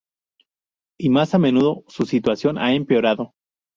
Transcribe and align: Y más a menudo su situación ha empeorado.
Y 0.99 1.09
más 1.09 1.35
a 1.35 1.37
menudo 1.37 1.83
su 1.87 2.07
situación 2.07 2.57
ha 2.57 2.73
empeorado. 2.73 3.35